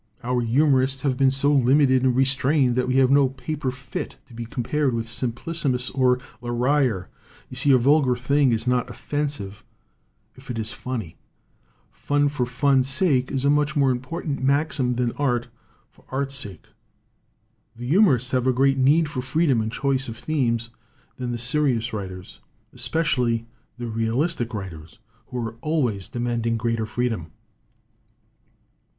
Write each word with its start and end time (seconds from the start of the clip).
Our 0.23 0.41
humorists 0.41 1.03
have 1.03 1.15
been 1.15 1.29
so 1.29 1.53
limited 1.53 2.01
and 2.01 2.15
restrained 2.15 2.75
that 2.75 2.87
we 2.87 2.95
have 2.95 3.11
no 3.11 3.27
58 3.27 3.27
ROMANTICISM 3.27 3.53
AND 3.53 3.53
HUMOR 3.61 3.69
paper 3.75 4.09
fit 4.17 4.27
to 4.29 4.33
be 4.33 4.45
compared 4.47 4.95
with 4.95 5.05
Simplicissimus 5.07 5.91
or 5.93 6.17
Le 6.41 6.49
Rire. 6.51 7.07
"You 7.51 7.55
see, 7.57 7.69
a 7.71 7.77
vulgar 7.77 8.15
thing 8.15 8.51
is 8.51 8.65
not 8.65 8.89
offensive 8.89 9.63
if 10.33 10.49
it 10.49 10.57
is 10.57 10.71
funny. 10.71 11.17
Fun 11.91 12.29
for 12.29 12.47
fun's 12.47 12.89
sake 12.89 13.31
is 13.31 13.45
a 13.45 13.51
much 13.51 13.75
more 13.75 13.91
im 13.91 13.99
portant 13.99 14.41
maxim 14.41 14.95
than 14.95 15.11
art 15.17 15.49
for 15.91 16.03
art's 16.09 16.33
sake. 16.33 16.69
The 17.75 17.85
humorists 17.87 18.31
have 18.31 18.47
a 18.47 18.51
greater 18.53 18.79
need 18.79 19.07
for 19.07 19.21
freedom 19.21 19.61
in 19.61 19.69
choice 19.69 20.07
of 20.09 20.17
themes 20.17 20.71
than 21.17 21.31
the 21.31 21.37
serious 21.37 21.93
writers, 21.93 22.39
es 22.73 22.87
pecially 22.89 23.45
the 23.77 23.85
realistic 23.85 24.55
writers, 24.55 24.97
who 25.27 25.37
are 25.45 25.57
always 25.61 26.07
de 26.07 26.19
manding 26.19 26.57
greater 26.57 26.87
freedom." 26.87 27.29